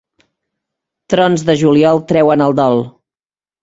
[1.15, 2.87] Trons de juliol treuen el dol.